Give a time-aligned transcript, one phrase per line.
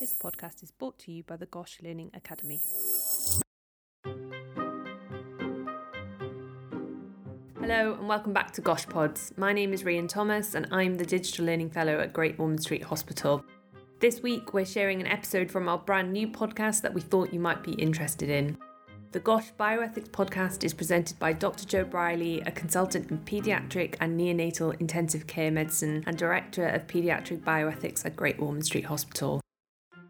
[0.00, 2.62] This podcast is brought to you by the Gosh Learning Academy.
[7.60, 9.34] Hello and welcome back to Gosh Pods.
[9.36, 12.82] My name is Rian Thomas and I'm the Digital Learning Fellow at Great Ormond Street
[12.82, 13.44] Hospital.
[13.98, 17.38] This week we're sharing an episode from our brand new podcast that we thought you
[17.38, 18.56] might be interested in.
[19.12, 21.66] The Gosh Bioethics podcast is presented by Dr.
[21.66, 27.42] Joe Brierley, a consultant in paediatric and neonatal intensive care medicine and director of paediatric
[27.42, 29.42] bioethics at Great Ormond Street Hospital.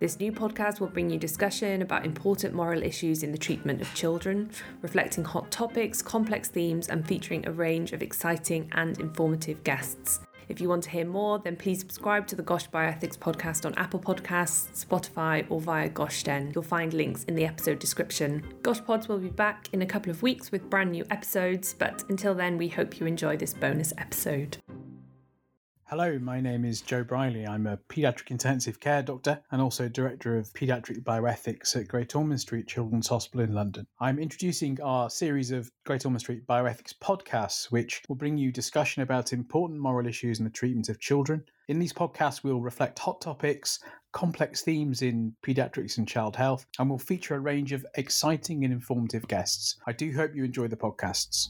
[0.01, 3.95] This new podcast will bring you discussion about important moral issues in the treatment of
[3.95, 10.21] children, reflecting hot topics, complex themes, and featuring a range of exciting and informative guests.
[10.49, 13.75] If you want to hear more, then please subscribe to the Gosh Bioethics podcast on
[13.75, 16.55] Apple Podcasts, Spotify, or via Goshden.
[16.55, 18.43] You'll find links in the episode description.
[18.63, 22.05] Gosh Pods will be back in a couple of weeks with brand new episodes, but
[22.09, 24.57] until then, we hope you enjoy this bonus episode.
[25.91, 27.45] Hello, my name is Joe Brierley.
[27.45, 32.41] I'm a paediatric intensive care doctor and also director of paediatric bioethics at Great Ormond
[32.41, 33.89] Street Children's Hospital in London.
[33.99, 39.03] I'm introducing our series of Great Ormond Street bioethics podcasts, which will bring you discussion
[39.03, 41.43] about important moral issues in the treatment of children.
[41.67, 43.81] In these podcasts, we'll reflect hot topics,
[44.13, 48.73] complex themes in paediatrics and child health, and we'll feature a range of exciting and
[48.73, 49.75] informative guests.
[49.89, 51.49] I do hope you enjoy the podcasts.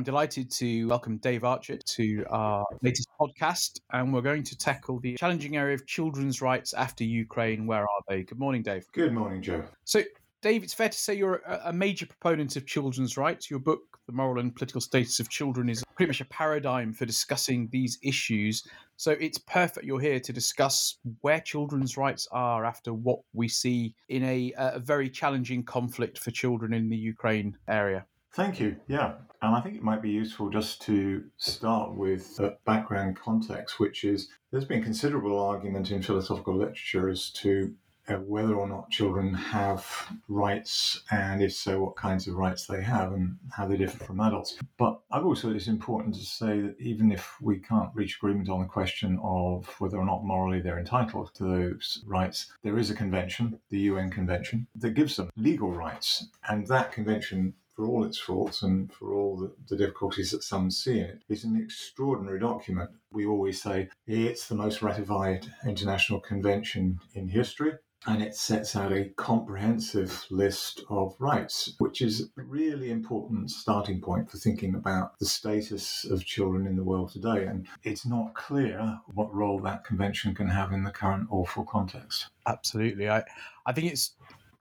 [0.00, 4.98] I'm delighted to welcome Dave Archard to our latest podcast, and we're going to tackle
[4.98, 7.66] the challenging area of children's rights after Ukraine.
[7.66, 8.22] Where are they?
[8.22, 8.86] Good morning, Dave.
[8.92, 9.62] Good morning, Joe.
[9.84, 10.02] So,
[10.40, 13.50] Dave, it's fair to say you're a major proponent of children's rights.
[13.50, 17.04] Your book, The Moral and Political Status of Children, is pretty much a paradigm for
[17.04, 18.66] discussing these issues.
[18.96, 23.94] So it's perfect you're here to discuss where children's rights are after what we see
[24.08, 28.06] in a, a very challenging conflict for children in the Ukraine area.
[28.32, 28.76] Thank you.
[28.86, 29.14] Yeah.
[29.42, 34.04] And I think it might be useful just to start with a background context, which
[34.04, 37.74] is there's been considerable argument in philosophical literature as to
[38.08, 39.86] uh, whether or not children have
[40.28, 44.20] rights, and if so, what kinds of rights they have and how they differ from
[44.20, 44.58] adults.
[44.78, 48.60] But I've also it's important to say that even if we can't reach agreement on
[48.60, 52.94] the question of whether or not morally they're entitled to those rights, there is a
[52.94, 56.26] convention, the UN Convention, that gives them legal rights.
[56.48, 60.70] And that convention for all its faults and for all the, the, difficulties that some
[60.70, 62.90] see in it's an extraordinary document.
[63.10, 67.72] We always say it's the most ratified international convention in history.
[68.06, 74.00] And it sets out a comprehensive list of rights, which is a really important starting
[74.00, 77.44] point for thinking about the status of children in the world today.
[77.44, 82.28] And it's not clear what role that convention can have in the current awful context.
[82.46, 83.10] Absolutely.
[83.10, 83.22] I,
[83.66, 84.14] I think it's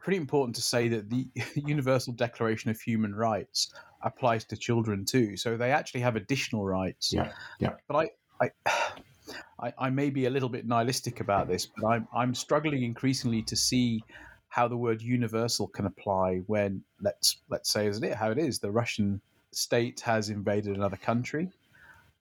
[0.09, 3.71] pretty important to say that the Universal Declaration of Human Rights
[4.01, 5.37] applies to children too.
[5.37, 7.13] So they actually have additional rights.
[7.13, 7.73] Yeah, yeah.
[7.87, 8.09] But
[8.41, 8.71] I, I,
[9.59, 13.43] I, I may be a little bit nihilistic about this, but I'm I'm struggling increasingly
[13.43, 14.03] to see
[14.47, 18.57] how the word universal can apply when let's let's say isn't it how it is
[18.57, 19.21] the Russian
[19.51, 21.51] state has invaded another country.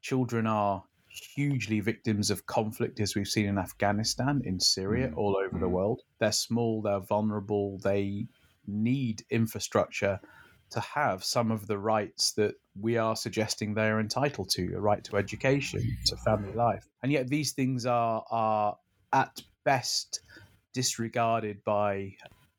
[0.02, 0.82] Children are
[1.24, 5.16] hugely victims of conflict, as we've seen in Afghanistan, in Syria, mm.
[5.16, 5.60] all over mm.
[5.60, 6.02] the world.
[6.20, 8.26] They're small, they're vulnerable, they
[8.66, 10.20] need infrastructure
[10.70, 14.80] to have some of the rights that we are suggesting they are entitled to a
[14.80, 16.86] right to education, to family life.
[17.02, 18.76] And yet, these things are, are
[19.12, 20.20] at best
[20.74, 22.12] disregarded by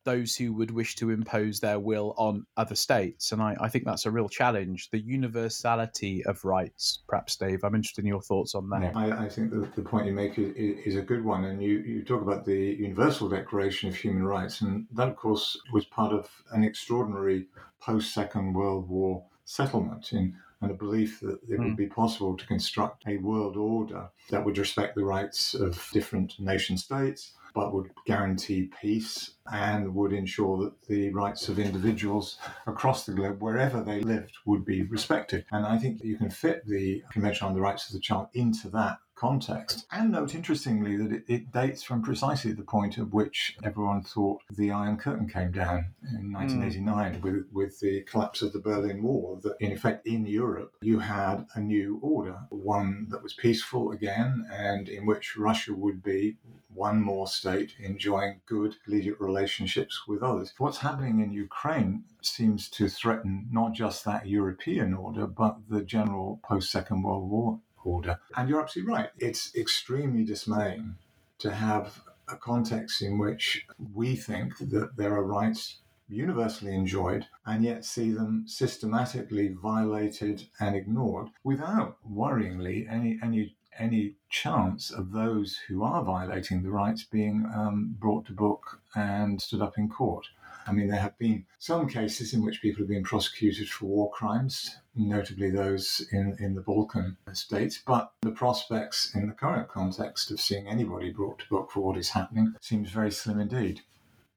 [0.10, 3.32] those who would wish to impose their will on other states.
[3.32, 4.90] And I, I, think that's a real challenge.
[4.90, 7.64] The universality of rights, perhaps, Dave.
[7.64, 8.82] I'm interested in your thoughts on that.
[8.82, 11.46] Yeah, I, I, think the, the point you make is, is, a good one.
[11.46, 14.62] And you, you talk about the Universal Declaration of Human Rights.
[14.62, 17.46] And that, of course, was part of an extraordinary
[17.80, 21.76] post Second World War settlement in and a belief that it would hmm.
[21.76, 26.78] be possible to construct a world order that would respect the rights of different nation
[26.78, 32.38] states but would guarantee peace and would ensure that the rights of individuals
[32.68, 35.46] across the globe, wherever they lived, would be respected.
[35.52, 38.70] And I think you can fit the Convention on the Rights of the Child into
[38.70, 39.86] that context.
[39.92, 44.42] And note, interestingly, that it, it, dates from precisely the point at which everyone thought
[44.50, 45.88] the Iron Curtain came down
[46.18, 47.22] in 1989 mm.
[47.22, 49.40] with, with the collapse of the Berlin Wall.
[49.44, 54.48] That, in effect, in Europe, you had a new order, one that was peaceful again,
[54.52, 56.38] and in which Russia would be
[56.74, 60.54] one more state enjoying good collegiate relationships with others.
[60.58, 66.40] What's happening in Ukraine seems to threaten not just that European order, but the general
[66.44, 68.20] post Second World War order.
[68.36, 69.10] And you're absolutely right.
[69.18, 70.96] It's extremely dismaying
[71.40, 77.64] to have a context in which we think that there are rights universally enjoyed and
[77.64, 85.58] yet see them systematically violated and ignored without worryingly any any any chance of those
[85.68, 90.28] who are violating the rights being um, brought to book and stood up in court.
[90.68, 94.12] I mean, there have been some cases in which people have been prosecuted for war
[94.12, 100.30] crimes, notably those in, in the Balkan states, but the prospects in the current context
[100.30, 103.82] of seeing anybody brought to book for what is happening seems very slim indeed.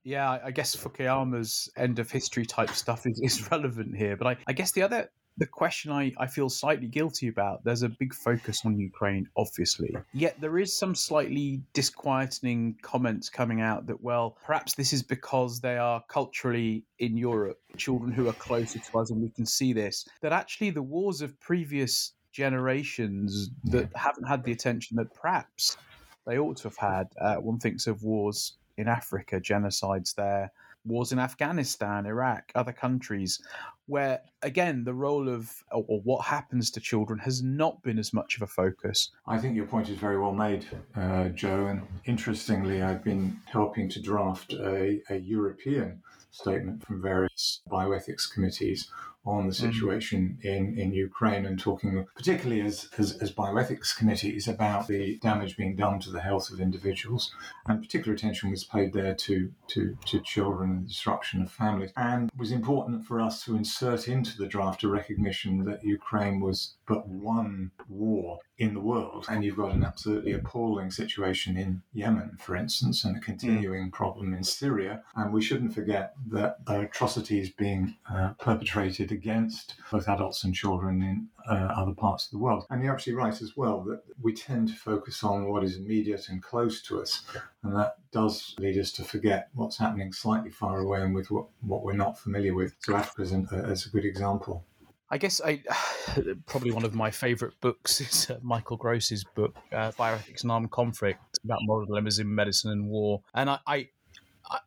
[0.05, 4.17] Yeah, I guess Fukuyama's end of history type stuff is, is relevant here.
[4.17, 7.83] But I, I guess the other the question I, I feel slightly guilty about there's
[7.83, 9.97] a big focus on Ukraine, obviously.
[10.13, 15.61] Yet there is some slightly disquieting comments coming out that, well, perhaps this is because
[15.61, 19.73] they are culturally in Europe, children who are closer to us, and we can see
[19.73, 20.07] this.
[20.21, 25.77] That actually the wars of previous generations that haven't had the attention that perhaps
[26.27, 27.09] they ought to have had.
[27.21, 30.51] Uh, one thinks of wars in Africa, genocides there,
[30.85, 33.41] wars in Afghanistan, Iraq, other countries,
[33.87, 38.37] where again the role of or what happens to children has not been as much
[38.37, 39.11] of a focus.
[39.27, 41.67] I think your point is very well made, uh, Joe.
[41.67, 48.91] And interestingly, I've been helping to draft a, a European statement from various bioethics committees
[49.25, 49.61] on the mm.
[49.61, 50.45] situation mm.
[50.45, 55.77] in, in Ukraine and talking particularly as, as, as, bioethics committees about the damage being
[55.77, 57.33] done to the health of individuals.
[57.67, 61.93] And particular attention was paid there to, to, to children and the disruption of families.
[61.97, 66.41] And it was important for us to insert into the draft a recognition that Ukraine
[66.41, 69.27] was but one war in the world.
[69.29, 73.93] And you've got an absolutely appalling situation in Yemen, for instance, and a continuing mm.
[73.93, 75.03] problem in Syria.
[75.17, 81.29] And we shouldn't forget that atrocities being uh, perpetrated against both adults and children in
[81.51, 82.65] uh, other parts of the world.
[82.71, 86.29] And you're absolutely right as well that we tend to focus on what is immediate
[86.29, 87.25] and close to us.
[87.65, 91.47] And that does lead us to forget what's happening slightly far away and with what,
[91.63, 92.77] what we're not familiar with.
[92.79, 94.65] So Africa is, is a good example.
[95.13, 95.63] I guess I
[96.47, 100.71] probably one of my favourite books is uh, Michael Gross's book, uh, Bioethics and Armed
[100.71, 103.21] Conflict, about moral dilemmas in medicine and war.
[103.35, 103.89] And I, I,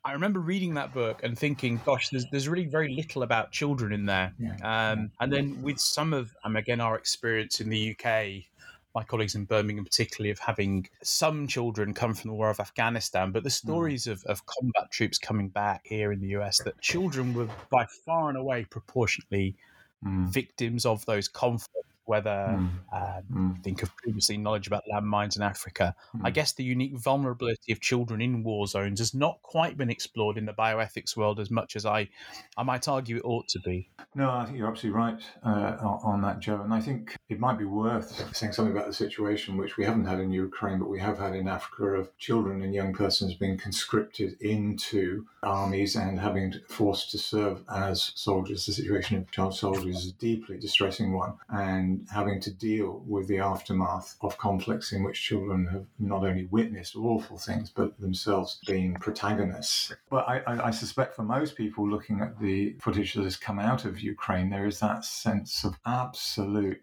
[0.06, 3.92] I remember reading that book and thinking, gosh, there's, there's really very little about children
[3.92, 4.33] in there.
[4.38, 4.92] Yeah.
[4.92, 8.45] Um, and then with some of, um, again, our experience in the UK,
[8.94, 13.31] my colleagues in Birmingham, particularly, of having some children come from the war of Afghanistan,
[13.31, 13.68] but the hmm.
[13.68, 14.12] stories mm.
[14.12, 18.30] of, of combat troops coming back here in the US, that children were by far
[18.30, 19.56] and away proportionately
[20.03, 20.27] mm.
[20.27, 22.69] victims of those conflicts whether mm.
[22.94, 23.63] Um, mm.
[23.63, 25.96] think of previously knowledge about landmines in Africa.
[26.16, 26.22] Mm.
[26.24, 30.38] I guess the unique vulnerability of children in war zones has not quite been explored
[30.38, 32.10] in the bioethics world as much as I,
[32.57, 33.90] I might argue it ought to be.
[34.13, 36.62] No, I think you're absolutely right uh, on that, Joe.
[36.62, 40.06] And I think it might be worth saying something about the situation which we haven't
[40.06, 43.58] had in Ukraine, but we have had in Africa of children and young persons being
[43.58, 48.66] conscripted into armies and having forced to serve as soldiers.
[48.66, 51.34] The situation of child soldiers is a deeply distressing one.
[51.50, 56.45] And having to deal with the aftermath of conflicts in which children have not only
[56.45, 59.94] witnessed awful things, but themselves been protagonists.
[60.09, 63.59] But I, I, I suspect for most people looking at the footage that has come
[63.59, 66.81] out of Ukraine, there is that sense of absolute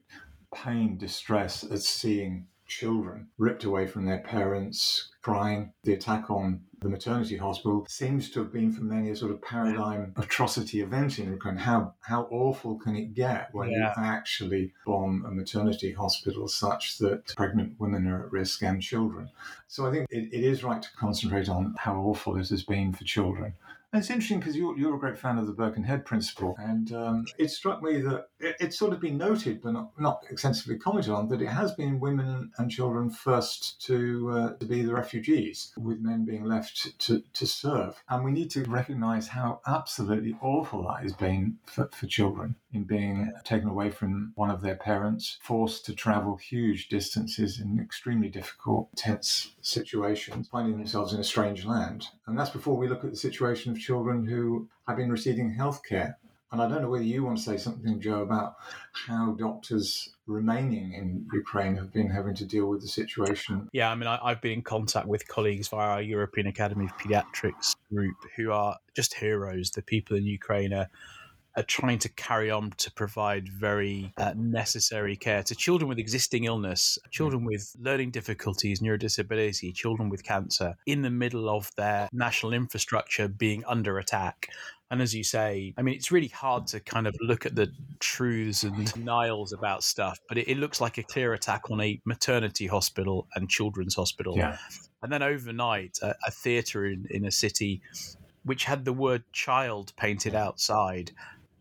[0.55, 5.73] pain, distress at seeing children ripped away from their parents, crying.
[5.85, 9.41] The attack on the maternity hospital seems to have been for many a sort of
[9.41, 11.57] paradigm atrocity event in Ukraine.
[11.57, 13.93] How how awful can it get when yeah.
[13.97, 19.31] you actually bomb a maternity hospital such that pregnant women are at risk and children?
[19.69, 22.93] So I think it, it is right to concentrate on how awful it has been
[22.93, 23.55] for children.
[23.95, 27.51] It's interesting because you're, you're a great fan of the Birkenhead principle, and um, it
[27.51, 31.29] struck me that it, it's sort of been noted, but not, not extensively commented on,
[31.29, 36.01] that it has been women and children first to uh, to be the refugees, with
[36.01, 38.03] men being left to, to serve.
[38.09, 42.85] And we need to recognise how absolutely awful that has been for, for children in
[42.85, 48.31] being taken away from one of their parents, forced to travel huge distances in extremely
[48.31, 52.07] difficult, tense situations, finding themselves in a strange land.
[52.27, 55.83] And that's before we look at the situation of children who have been receiving health
[55.89, 56.19] care.
[56.53, 58.57] And I don't know whether you want to say something, Joe, about
[58.93, 63.71] how doctors remaining in Ukraine have been having to deal with the situation.
[63.73, 66.97] Yeah, I mean, I, have been in contact with colleagues via our European Academy of
[66.99, 69.71] Pediatrics group who are just heroes.
[69.71, 70.89] The people in Ukraine are
[71.57, 76.45] are trying to carry on to provide very uh, necessary care to children with existing
[76.45, 82.53] illness, children with learning difficulties, neurodisability, children with cancer, in the middle of their national
[82.53, 84.49] infrastructure being under attack.
[84.91, 87.73] And as you say, I mean, it's really hard to kind of look at the
[87.99, 91.99] truths and denials about stuff, but it, it looks like a clear attack on a
[92.05, 94.37] maternity hospital and children's hospital.
[94.37, 94.59] Yeah.
[95.03, 97.81] And then overnight, a, a theatre in, in a city
[98.45, 101.13] which had the word child painted outside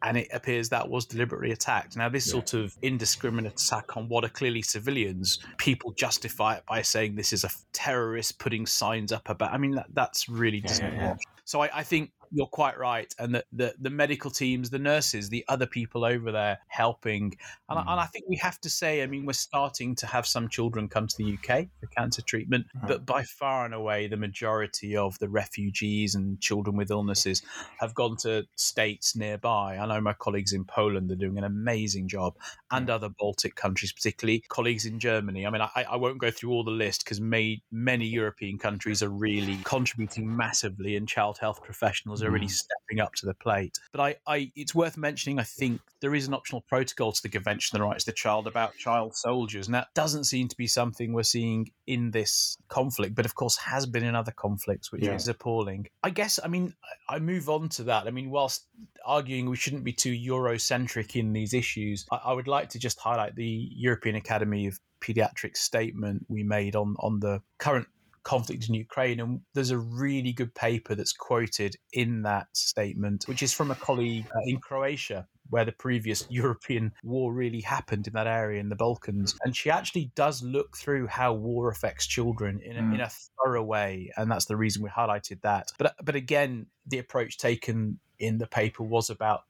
[0.04, 1.96] and it appears that was deliberately attacked.
[1.96, 2.32] Now, this yeah.
[2.32, 7.34] sort of indiscriminate attack on what are clearly civilians, people justify it by saying this
[7.34, 9.54] is a terrorist putting signs up about.
[9.54, 11.16] I mean, that, that's really yeah, yeah,
[11.46, 15.30] So I, I, think you're quite right, and the, the, the medical teams, the nurses,
[15.30, 17.36] the other people over there helping,
[17.70, 17.88] and, mm.
[17.88, 20.48] I, and I think we have to say, I mean, we're starting to have some
[20.48, 22.88] children come to the UK for cancer treatment, mm.
[22.88, 27.42] but by far and away, the majority of the refugees and children with illnesses
[27.80, 29.78] have gone to states nearby.
[29.78, 32.36] I know my colleagues in Poland are doing an amazing job,
[32.72, 32.92] and mm.
[32.92, 35.46] other Baltic countries, particularly colleagues in Germany.
[35.46, 37.62] I mean, I, I won't go through all the list because many
[38.06, 42.52] European countries are really contributing massively, and child health professionals are really mm.
[42.52, 43.78] stepping up to the plate.
[43.92, 45.40] But I, I, it's worth mentioning.
[45.40, 48.18] I think there is an optional protocol to the Convention on the Rights of the
[48.18, 52.58] Child about child soldiers, and that doesn't seem to be something we're seeing in this
[52.68, 55.14] conflict, but of course has been in other conflicts, which yeah.
[55.14, 55.88] is appalling.
[56.04, 56.40] I guess.
[56.44, 56.74] I mean,
[57.10, 58.08] I move on to that.
[58.08, 58.66] I mean, whilst
[59.06, 63.00] arguing we shouldn't be too Eurocentric in these issues, I, I would like to just
[63.00, 67.88] highlight the European Academy of Pediatrics statement we made on on the current
[68.24, 69.20] conflict in Ukraine.
[69.20, 73.76] And there's a really good paper that's quoted in that statement, which is from a
[73.76, 78.70] colleague uh, in Croatia where the previous European war really happened in that area in
[78.70, 79.36] the Balkans.
[79.44, 82.96] And she actually does look through how war affects children in a, mm.
[82.96, 83.10] in a
[83.44, 84.12] thorough way.
[84.18, 85.72] And that's the reason we highlighted that.
[85.78, 89.42] But, but again, the approach taken in the paper was about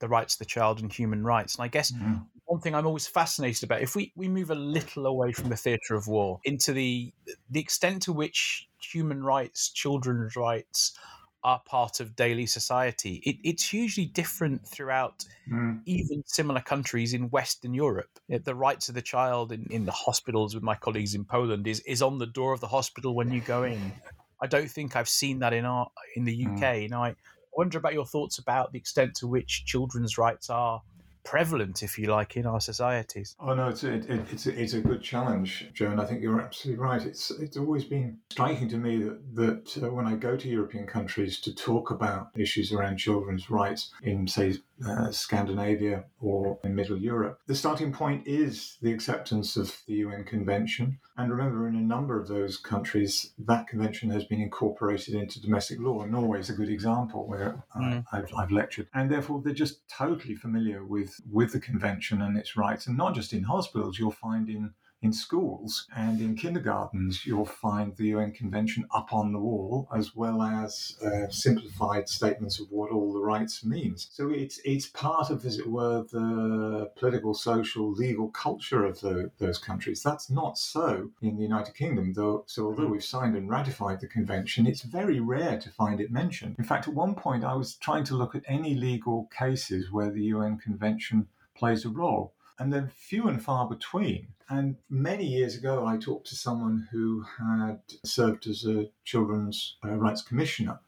[0.00, 1.56] the rights of the child and human rights.
[1.56, 3.82] And I guess mm one thing I'm always fascinated about.
[3.82, 7.12] If we, we move a little away from the theatre of war into the
[7.50, 10.98] the extent to which human rights, children's rights,
[11.44, 15.78] are part of daily society, it, it's hugely different throughout mm.
[15.84, 18.18] even similar countries in Western Europe.
[18.28, 21.80] The rights of the child in, in the hospitals with my colleagues in Poland is,
[21.80, 23.92] is on the door of the hospital when you go in.
[24.40, 26.60] I don't think I've seen that in our in the UK.
[26.60, 26.90] Mm.
[26.90, 27.14] Now I
[27.52, 30.80] wonder about your thoughts about the extent to which children's rights are
[31.28, 33.36] prevalent, if you like, in our societies.
[33.38, 36.00] Oh no, it's a, it, it's a, it's a good challenge, Joan.
[36.00, 37.04] I think you're absolutely right.
[37.04, 40.86] It's it's always been striking to me that that uh, when I go to European
[40.86, 44.54] countries to talk about issues around children's rights in, say,
[44.86, 50.24] uh, Scandinavia or in Middle Europe, the starting point is the acceptance of the UN
[50.24, 50.98] Convention.
[51.18, 55.80] And remember, in a number of those countries, that convention has been incorporated into domestic
[55.80, 56.04] law.
[56.04, 58.04] Norway is a good example where mm.
[58.12, 62.36] I, I've, I've lectured, and therefore they're just totally familiar with with the convention and
[62.36, 63.98] its rights, and not just in hospitals.
[63.98, 69.32] You'll find in in schools and in kindergartens, you'll find the UN Convention up on
[69.32, 74.08] the wall, as well as uh, simplified statements of what all the rights means.
[74.10, 79.30] So it's it's part of, as it were, the political, social, legal culture of the,
[79.38, 80.02] those countries.
[80.02, 82.44] That's not so in the United Kingdom, though.
[82.46, 86.56] So although we've signed and ratified the convention, it's very rare to find it mentioned.
[86.58, 90.10] In fact, at one point, I was trying to look at any legal cases where
[90.10, 94.28] the UN Convention plays a role and they're few and far between.
[94.48, 99.94] And many years ago, I talked to someone who had served as a children's uh,
[99.96, 100.80] rights commissioner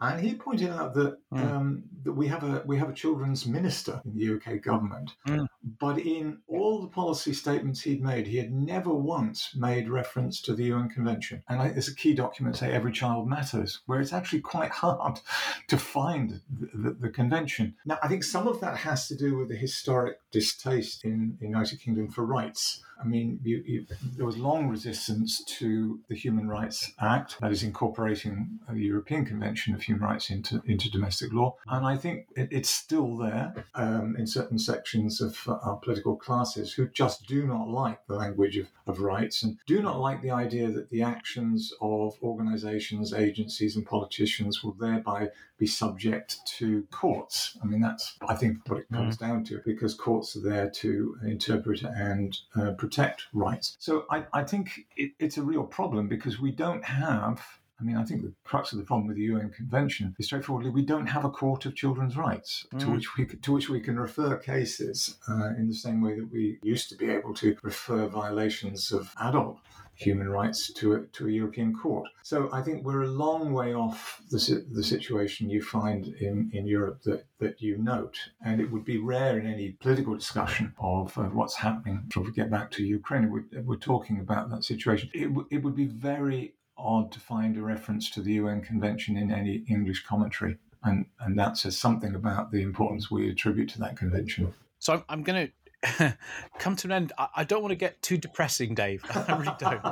[0.00, 1.38] and he pointed out that mm.
[1.38, 5.46] um, that we have a we have a children's minister in the UK government, mm.
[5.78, 10.54] but in all the policy statements he'd made, he had never once made reference to
[10.54, 11.42] the UN Convention.
[11.48, 15.20] And I, there's a key document say "Every Child Matters," where it's actually quite hard
[15.68, 17.76] to find the, the, the convention.
[17.84, 21.46] Now, I think some of that has to do with the historic distaste in the
[21.46, 22.82] United Kingdom for rights.
[23.04, 27.62] I mean, you, you, there was long resistance to the Human Rights Act, that is
[27.62, 31.56] incorporating the European Convention of Human Rights into, into domestic law.
[31.68, 36.16] And I think it, it's still there um, in certain sections of uh, our political
[36.16, 40.22] classes who just do not like the language of, of rights and do not like
[40.22, 46.86] the idea that the actions of organizations, agencies, and politicians will thereby be subject to
[46.90, 47.56] courts.
[47.62, 49.20] I mean, that's, I think, what it comes mm.
[49.20, 52.93] down to, because courts are there to interpret and uh, protect
[53.32, 53.76] rights.
[53.78, 57.42] So I, I think it, it's a real problem because we don't have
[57.80, 60.70] I mean, I think the crux of the problem with the UN Convention is straightforwardly
[60.70, 62.80] we don't have a court of children's rights mm.
[62.80, 66.30] to which we to which we can refer cases uh, in the same way that
[66.30, 69.58] we used to be able to refer violations of adult
[69.94, 72.08] human rights to a, to a European court.
[72.22, 76.66] So I think we're a long way off the, the situation you find in, in
[76.66, 78.18] Europe that, that you note.
[78.44, 82.04] And it would be rare in any political discussion of uh, what's happening.
[82.08, 85.10] If we get back to Ukraine, we're, we're talking about that situation.
[85.14, 89.16] It, w- it would be very odd to find a reference to the UN Convention
[89.16, 90.58] in any English commentary.
[90.82, 94.52] And, and that says something about the importance we attribute to that convention.
[94.80, 95.52] So I'm going to
[96.58, 97.12] come to an end.
[97.18, 99.04] I, I, don't want to get too depressing, Dave.
[99.10, 99.82] I really don't.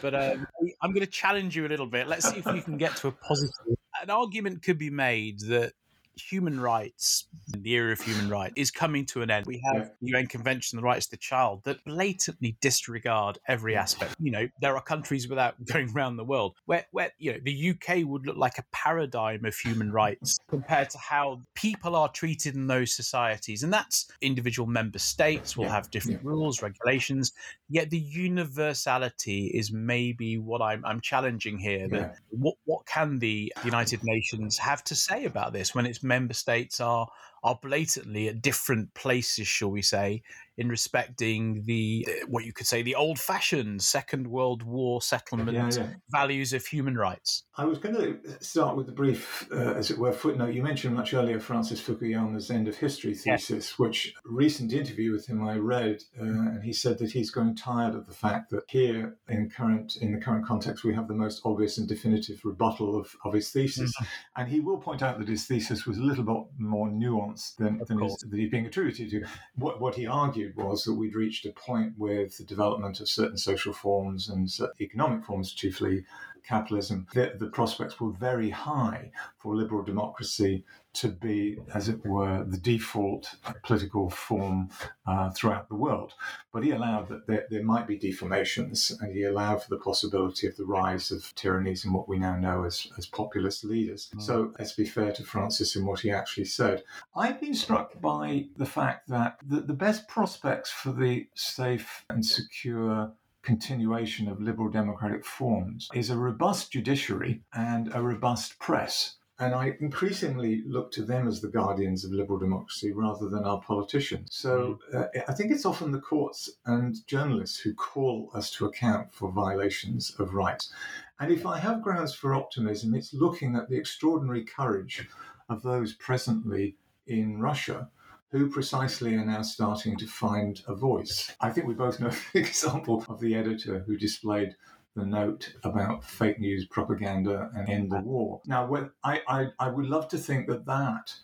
[0.00, 0.46] But um,
[0.82, 2.08] I'm going to challenge you a little bit.
[2.08, 3.76] Let's see if you can get to a positive.
[4.02, 5.72] An argument could be made that
[6.16, 9.46] human rights, the era of human rights, is coming to an end.
[9.46, 13.76] We have the UN Convention on the Rights of the Child that blatantly disregard every
[13.76, 14.14] aspect.
[14.18, 17.70] You know, there are countries without going around the world where, where you know the
[17.70, 22.54] UK would look like a paradigm of human rights compared to how people are treated
[22.54, 26.28] in those societies, and that's individual member states will have different Yeah.
[26.30, 27.32] rules, regulations.
[27.68, 31.88] Yet the universality is maybe what I'm, I'm challenging here.
[31.88, 32.06] That Yeah.
[32.30, 36.80] what what can the United Nations have to say about this when its member states
[36.80, 37.08] are
[37.44, 40.22] are blatantly at different places, shall we say,
[40.56, 45.70] in respecting the what you could say the old fashioned Second World War settlement Yeah,
[45.70, 45.94] yeah.
[46.10, 47.44] values of human rights.
[47.56, 50.54] I was going to start with the brief, uh, as it were, footnote.
[50.54, 55.26] You mentioned much earlier Francis Fukuyama's End of History thesis, which a recent interview with
[55.26, 58.62] him I read, uh, and he said that he's growing tired of the fact that
[58.68, 62.98] here, in current in the current context, we have the most obvious and definitive rebuttal
[62.98, 63.92] of, of his thesis,
[64.36, 67.80] and he will point out that his thesis was a little bit more nuanced than,
[67.86, 68.22] than course.
[68.22, 69.24] that he's being attributed to.
[69.56, 73.38] What what he argued was that we'd reached a point with the development of certain
[73.38, 74.48] social forms and
[74.80, 76.04] economic forms, chiefly
[76.46, 82.44] capitalism, the, the prospects were very high for liberal democracy to be, as it were,
[82.44, 83.34] the default
[83.64, 84.68] political form
[85.06, 86.12] uh, throughout the world.
[86.52, 90.46] But he allowed that there, there might be deformations, and he allowed for the possibility
[90.46, 94.10] of the rise of tyrannies and what we now know as, as populist leaders.
[94.14, 94.22] Mm.
[94.22, 96.84] So let's be fair to Francis in what he actually said.
[97.16, 102.24] I've been struck by the fact that the, the best prospects for the safe and
[102.24, 103.12] secure
[103.44, 109.16] continuation of liberal democratic forms is a robust judiciary and a robust press.
[109.38, 113.60] And I increasingly look to them as the guardians of liberal democracy rather than our
[113.60, 114.28] politicians.
[114.32, 119.12] So uh, I think it's often the courts and journalists who call us to account
[119.12, 120.72] for violations of rights.
[121.18, 125.08] And if I have grounds for optimism, it's looking at the extraordinary courage
[125.48, 127.90] of those presently in Russia
[128.30, 131.34] who precisely are now starting to find a voice.
[131.40, 134.56] I think we both know the example of the editor who displayed
[134.96, 138.40] the note about fake news propaganda and end the war.
[138.46, 141.14] Now, I, I, I would love to think that that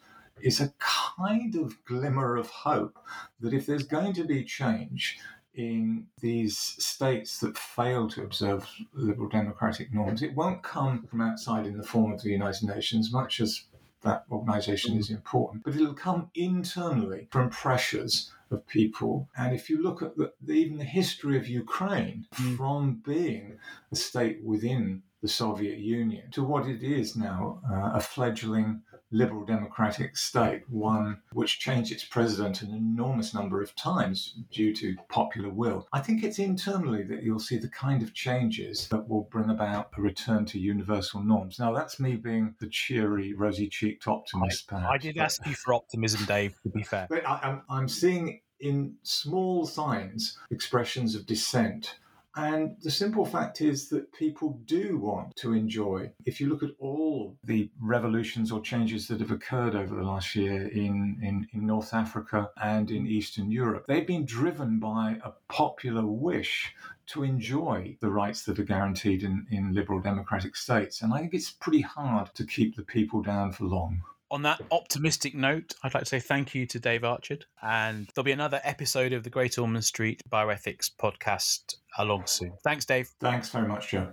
[0.42, 2.98] is a kind of glimmer of hope
[3.40, 5.18] that if there's going to be change
[5.54, 11.66] in these states that fail to observe liberal democratic norms, it won't come from outside
[11.66, 13.64] in the form of the United Nations, much as
[14.02, 19.28] that organization is important, but it'll come internally from pressures of people.
[19.36, 22.56] And if you look at the, the, even the history of Ukraine, Mm.
[22.56, 23.58] from being
[23.92, 29.44] a state within the Soviet Union to what it is now, uh, a fledgling liberal
[29.44, 35.50] democratic state, one which changed its president an enormous number of times due to popular
[35.50, 35.88] will.
[35.92, 39.90] I think it's internally that you'll see the kind of changes that will bring about
[39.96, 41.58] a return to universal norms.
[41.58, 44.92] Now, that's me being the cheery, rosy cheeked optimist, perhaps.
[44.92, 46.58] I did but- ask you for optimism, Dave.
[46.62, 51.96] To be fair, but I, I'm, I'm seeing in small signs expressions of dissent.
[52.36, 56.12] And the simple fact is that people do want to enjoy.
[56.24, 60.36] If you look at all the revolutions or changes that have occurred over the last
[60.36, 65.32] year in, in, in North Africa and in Eastern Europe, they've been driven by a
[65.48, 66.72] popular wish
[67.06, 71.02] to enjoy the rights that are guaranteed in, in liberal democratic states.
[71.02, 74.02] And I think it's pretty hard to keep the people down for long.
[74.30, 78.24] On that optimistic note, I'd like to say thank you to Dave Archard, and there'll
[78.24, 82.52] be another episode of the Great Ormond Street Bioethics podcast along soon.
[82.62, 83.08] Thanks, Dave.
[83.20, 84.12] Thanks very much, Joe.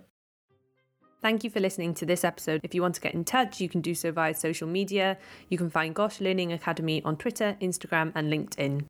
[1.22, 2.62] Thank you for listening to this episode.
[2.64, 5.18] If you want to get in touch, you can do so via social media.
[5.50, 8.86] You can find Gosh Learning Academy on Twitter, Instagram, and LinkedIn.